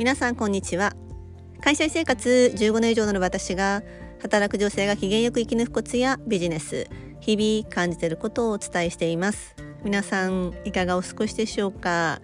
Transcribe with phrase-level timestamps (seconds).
[0.00, 0.94] 皆さんこんにちは。
[1.60, 3.82] 会社生活15年以上の私が
[4.22, 6.88] 働く女性が機嫌よく生き抜くコツやビジネス
[7.20, 9.54] 日々感じていることをお伝えしています。
[9.84, 12.22] 皆さんいかがお過ごしでしょうか？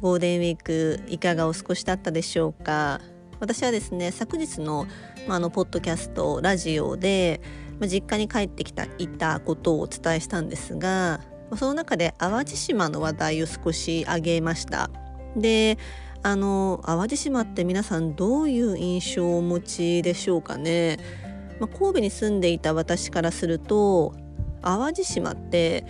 [0.00, 3.00] ゴールデンウィークいかがお過ごしだったでしょうか？
[3.38, 4.88] 私はですね昨日の,、
[5.28, 7.40] まあ、あのポッドキャストラジオで、
[7.78, 11.20] まあ、実家に帰ってきたいたことをお伝えしたんですが
[11.56, 14.90] その中で淡路島の話題を少し挙げました。
[15.36, 15.78] で
[16.24, 20.98] あの淡路島って皆さんどういう印象をお持ちでしょうかね、
[21.58, 24.14] まあ、神戸に住んでいた私からすると
[24.62, 25.84] 淡路島って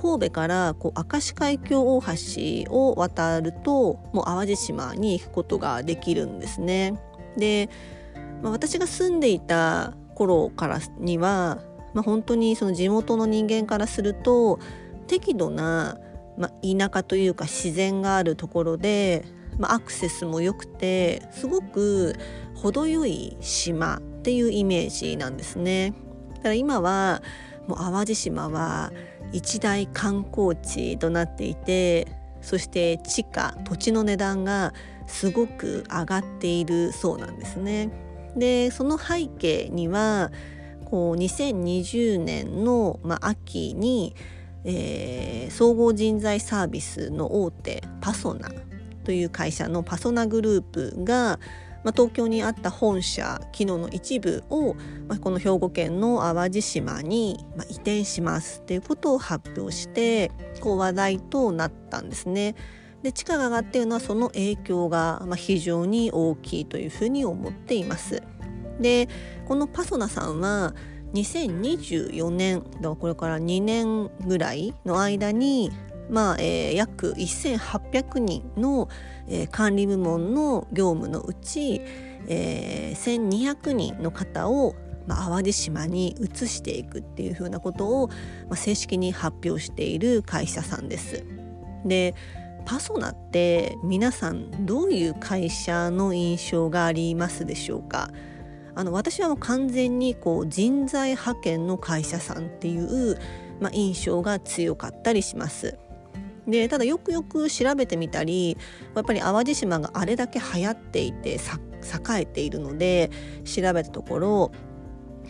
[0.00, 7.00] 神戸からこう明石海峡大橋を渡るともう淡路島に行くことができるんですね。
[7.36, 7.68] で、
[8.42, 11.62] まあ、私が住んでいた頃からには、
[11.94, 14.58] まあ、本当にその地元の人間からすると
[15.06, 15.98] 適度な、
[16.38, 19.24] まあ、田舎というか自然があるところで
[19.58, 22.14] まあ、アクセスも良くてすごく
[22.54, 25.92] 程よい島っていうイメージなんですね。
[26.36, 27.22] だから今は
[27.66, 28.92] もう淡路島は
[29.32, 32.06] 一大観光地となっていて
[32.40, 34.72] そして地価土地の値段が
[35.06, 37.90] すごく上がっているそうなんですね。
[38.36, 40.30] でその背景には
[40.84, 44.14] こう2020年の、まあ、秋に、
[44.64, 48.48] えー、総合人材サービスの大手パソナ
[49.04, 51.38] という会社のパソナグループが、
[51.84, 54.74] まあ、東京にあった本社機能の一部を、
[55.06, 62.54] まあ、この兵庫県の淡路島に、まあ、移転しますということを発表してこう話題となったんですね。
[63.02, 68.22] で地価が上がっているのはその影響が、まあ、非常に大きいというふうに思っています。
[68.80, 69.08] で
[69.46, 70.74] このパソナさんは
[71.12, 75.70] 2024年だからこれから2年ぐらいの間に
[76.10, 78.88] まあえー、約1800人の、
[79.28, 81.80] えー、管理部門の業務のうち、
[82.26, 84.74] えー、1200人の方を、
[85.06, 88.14] まあ、淡路島に移していくっていうふうなことを、ま
[88.50, 91.24] あ、正式に発表している会社さんです。
[91.84, 92.14] で
[92.64, 98.10] パソナって皆さんどういう会社の印象がありますでしょうか？
[98.74, 103.18] あの私はもう完全にこう人材派遣の会社さんっていう、
[103.60, 105.78] まあ、印象が強かったりします。
[106.46, 108.56] でただよくよく調べてみたり
[108.94, 113.10] やっぱり淡路島があれだけ流行っていて栄えているので
[113.44, 114.52] 調べたところ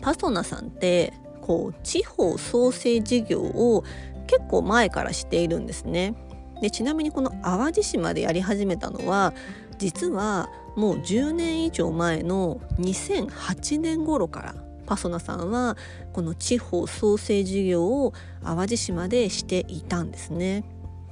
[0.00, 3.84] パソナさんってこう地方創生事業を
[4.26, 6.14] 結構前からしているんですね。
[6.60, 9.34] でちなみにこの淡路島でやり始めたのは
[9.78, 14.54] 実はもう10年以上前の2008年頃から
[14.86, 15.76] パソナさんは
[16.12, 20.64] この地方創生事業を淡路島でしていたんですね。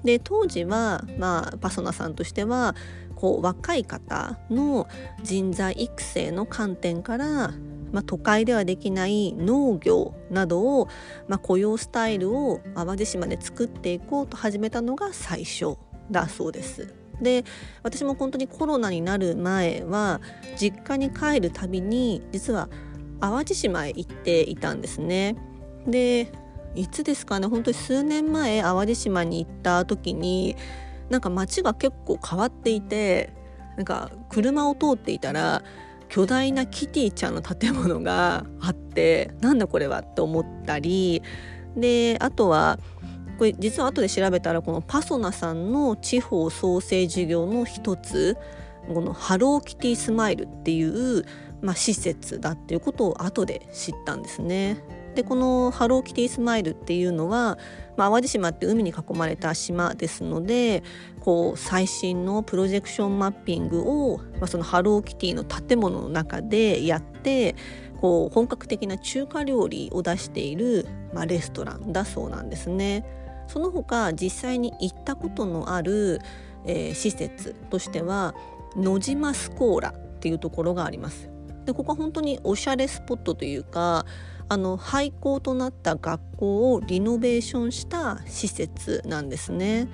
[0.05, 2.75] で当時は、まあ、パソナさんとしては
[3.15, 4.89] こう若い方の
[5.23, 7.53] 人材育成の観点から、
[7.93, 10.89] まあ、都会ではできない農業などを、
[11.29, 15.77] まあ、雇用スタイルを淡路島で作っていこうと始めたのが最初
[16.11, 16.95] だそうです。
[17.21, 17.45] で
[17.85, 20.21] 私も本当にコロナになる前は
[20.57, 22.69] 実家に帰るたびに実は
[23.21, 25.37] 淡路島へ行っていたんですね。
[25.87, 26.33] で
[26.75, 27.47] いつですかね？
[27.47, 30.57] 本当に数年前淡路島に行った時に
[31.11, 33.33] なんか街が結構変わっていて
[33.77, 35.63] なんか車を通っていたら
[36.09, 41.23] 巨大なキティちゃんの建物があってなんだこれはって思ったり
[41.77, 42.79] であとは
[43.39, 48.37] これ実は後で調べたらこのパソナさんの地方創生事業の一つ
[48.93, 51.25] このハローキティスマイルっていう、
[51.61, 54.85] まあ、施設だっていうことを後で知ったんですね。
[55.15, 57.59] でこのハローキティスマイルっていうのは、
[57.97, 60.83] まあ、淡路島って海に囲まれた島ですので
[61.21, 67.55] こう最新のプロジェクションマッピングを、まあ、そのハローキティの建物の中でやって
[68.01, 73.05] こう本格的な中華料理を出している、まあ、レストランだそうなんですね。
[73.47, 76.21] その他実際に行ったことのある、
[76.65, 78.35] えー、施設としては
[78.77, 81.32] 野島スコーラっていうところがあります。
[81.65, 84.05] でここは本当におしゃれスポットというか
[84.49, 89.89] あの廃校となった学校をリノベーションした施設なんですね。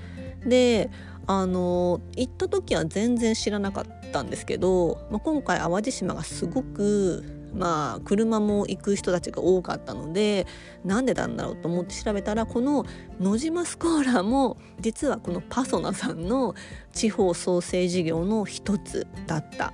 [0.44, 0.90] で
[1.26, 7.22] あの行った時は全然知らなかったんですけど、まあ、今回淡路島がすごく
[7.54, 10.46] まあ車も行く人たちが多かったので
[10.84, 12.86] なんでなんだろうと思って調べたらこの
[13.20, 16.54] 野島スコーラも実はこのパソナさんの
[16.92, 19.72] 地方創生事業の一つだった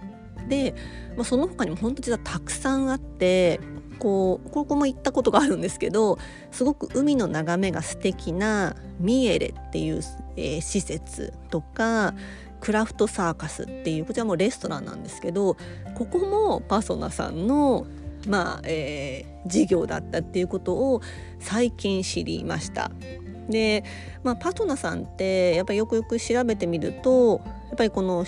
[0.48, 0.74] で、
[1.16, 3.60] まあ、その他にも本当実はたくさんあって
[3.98, 6.18] こうここも行ったことがあるんですけど
[6.50, 10.00] すごく海の眺めが素敵なミエレっていう、
[10.36, 12.14] えー、施設とか
[12.60, 15.56] クラフトサーカスっていうこちらもレストランなんですけど
[15.94, 17.86] ここもパソナさんの
[18.26, 21.02] まあ、えー、事業だったっていうことを
[21.40, 22.90] 最近知りました。
[23.50, 23.84] で、
[24.22, 28.24] まあ、パソナさんってやっぱりよくよく調べてみるとやっぱりこの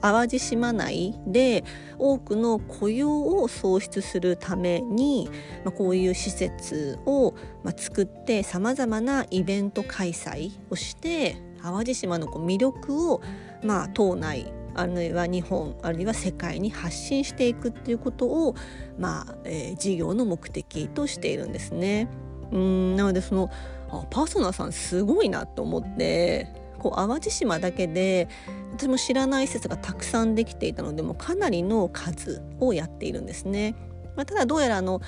[0.00, 1.64] 淡路島内で
[1.98, 5.28] 多くの雇用を創出するために、
[5.64, 7.34] まあ、こういう施設を、
[7.76, 13.22] 作ってさまざまなイベント開催をして淡路島のこう魅力を、
[13.62, 18.54] まあ、島内あるいは日本あるいは世界に発信していくっていうことを、
[18.98, 22.08] まあえー、事業の目的としているんですね。
[22.52, 23.50] うんなのでその
[23.90, 26.48] あパーソナーさんすごいなと思って
[26.80, 28.28] こう淡路島だけで
[28.72, 33.74] 私も知らない施設がたくさんできていたのでもかなりの数をやっているんですね。
[34.16, 35.00] まあ、ただどうやらあの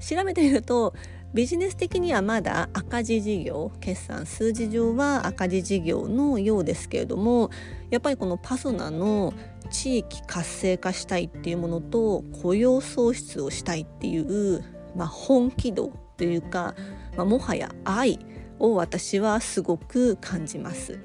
[0.00, 0.94] 調べてみると
[1.34, 7.50] ビジネス的にはまだ赤字事業決算数字上は赤字事業のようですけれども
[7.90, 9.34] やっぱりこのパソナの
[9.70, 14.64] 地域活性化したいっていうものと雇用創出をしたいっていう、
[14.96, 16.74] まあ、本気度というか、
[17.16, 18.18] まあ、もはや愛
[18.58, 20.98] を私はすごく感じます。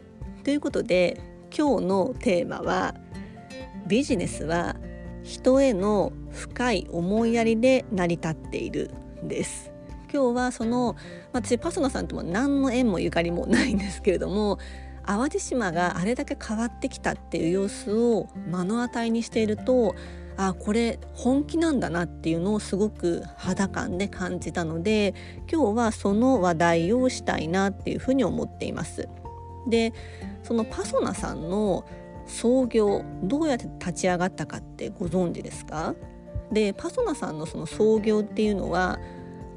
[0.44, 1.22] ということで
[1.57, 2.95] 今日のテーマは
[3.88, 4.75] ビジネスは
[5.24, 8.92] 人への深い思いやりで成り立っている
[9.24, 9.72] です
[10.13, 10.98] 今日はその
[11.31, 14.60] 私パソナさんとも何の縁もゆかりもないんですけれども
[15.06, 19.96] 淡路島があれだけ変わってきたっていう様子を目の当たりにしていると
[20.36, 25.13] あこれ本気なんだなっていうのをすごく肌感で感じたので
[25.50, 29.07] 今日はその話題をしたいなっていうふうに思っています。
[29.68, 29.94] で
[30.44, 31.86] そのパソナさんの
[32.25, 35.95] 創業どうやって立ち上がったかってご存知ですか？
[36.51, 39.00] でパソナさんのその創業っていうのは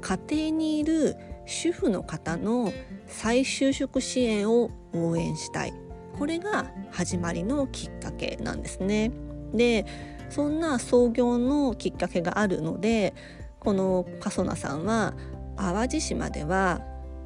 [0.01, 1.15] 家庭にいる
[1.45, 2.73] 主婦の方の
[3.05, 5.73] 再就職支援を応援したい
[6.17, 9.11] これが始まりのきっかけなんですね。
[9.53, 9.85] で
[10.29, 13.13] そんな創業のきっかけがあるので
[13.59, 15.13] このパソナさんは
[15.55, 16.81] 淡路島では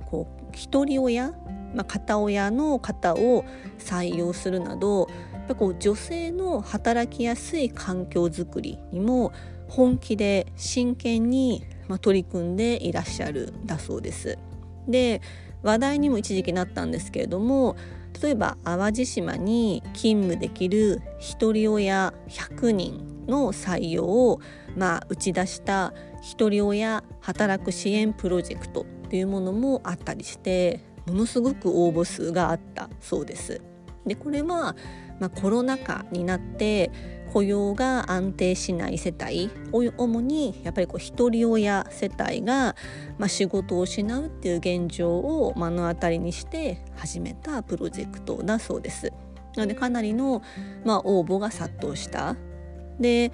[0.05, 1.33] こう一人親、
[1.75, 3.45] まあ、片親の方を
[3.79, 9.31] 採用するなどやっぱこう女性の働きやすい環境づくりにも
[9.67, 14.37] 本気で真剣に、ま、取り組んでいらっしゃるだそうです。
[14.87, 15.21] で
[15.63, 17.75] 話題にも一時期なったんですけれども
[18.21, 24.41] 例えば淡路島に勤務できる一人親100人の採用を、
[24.75, 33.61] まあ、打ち出した一人親働く支援プロジェクトというものもあったりしてものすごく応募数があったそうです。
[34.05, 34.75] でこれは、
[35.19, 36.91] まあ、コロナ禍になって
[37.33, 42.75] 雇用が安定しない世帯主にやっぱりこう一人親世帯が、
[43.17, 49.13] まあ、仕事を失うっていう現状を目の当たりにして始めたプロジェクトだそうです。
[49.55, 50.41] なのでかなりの、
[50.83, 52.35] まあ、応募が殺到した
[52.99, 53.31] で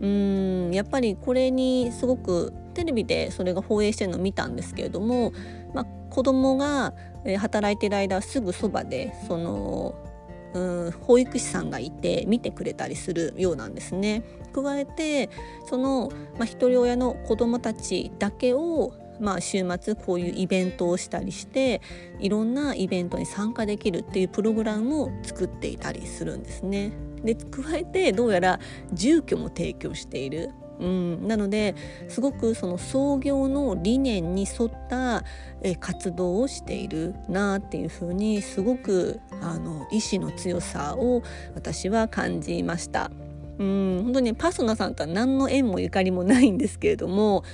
[0.00, 5.32] うんやっぱりこれにすごくテレビでそれが放映してるのを見たんですけれども、
[5.74, 6.94] まあ、子供が
[7.38, 9.94] 働いてる間すぐそばでその
[10.54, 14.22] うん保育士さんがいて見てくれたりするようなんですね。
[14.52, 15.28] 加えて
[15.68, 21.80] その、まあ、一人親の子どもたちだけをまあ、週末こういうイベントをしたりして
[22.20, 26.92] いろんなイベントに参加できるっていうプログラムを作っていたりするんですね。
[27.24, 28.60] で加えてどうやら
[28.92, 30.50] 住居も提供している
[30.80, 31.74] うん、なので
[32.08, 35.24] すごくその創業の理念に沿った
[35.62, 41.22] え活動をしているなあっていうふうにすごくあの意志の強さを
[41.54, 43.10] 私は感じました。
[43.58, 44.00] うん。
[44.04, 47.44] 本当にパソナさんとは何の縁もゆかりもないんですけれども、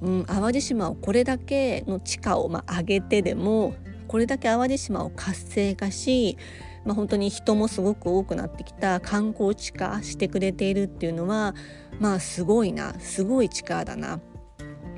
[0.00, 3.74] うん、淡路島をこれだけの地価をまあ上げてでも
[4.08, 6.36] これだけ淡路島を活性化し
[6.84, 11.54] まあ、本当に人もすごく多くなってきた観光地化してくれているっていうのは
[12.00, 14.20] まあすごいなすごい力だな。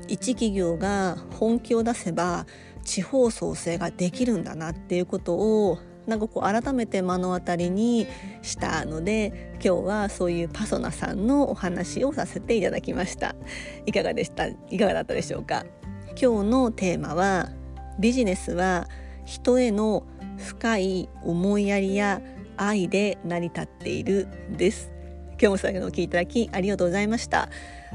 [0.07, 2.45] 一企業が本気を出せば
[2.83, 8.05] 地方創生ができるんだなっていうことをなんかこう改めて目の当たりに
[8.43, 13.35] したので今日はそういうパソナさんのお話をさせていただきました。
[13.87, 14.45] いかがでした？
[14.45, 15.65] いかがだったでしょうか？
[16.09, 17.49] 今日のテーマは
[17.99, 18.87] ビジネスは
[19.25, 20.05] 人への
[20.37, 22.21] 深い思いやりや
[22.57, 24.27] 愛で成り立っている
[24.57, 24.95] です
[25.37, 27.49] 今日も最後のお聞きいただきありがとうございました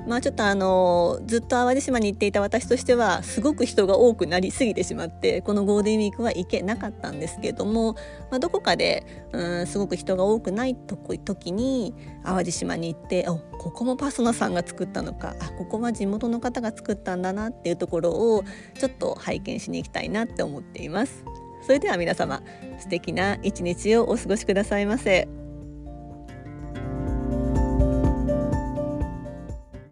[0.07, 7.95] まあちょっとあのずっと淡路島に行っていた私としてはすごく人が多くなりすぎてしまってこのゴールデンウィークは行けなかったんですけども、
[8.31, 11.95] まあ、どこかでうんすごく人が多くないとこ時に
[12.25, 18.45] 淡路島に行っておここもパソナさんが作ったのかあここは地元の方が作ったんだなっていうところを
[18.79, 21.25] ちょっと拝見しに行きたいなって思っています。
[21.63, 22.43] それでは皆様
[22.79, 25.40] 素敵な一日をお過ごしくださいませ。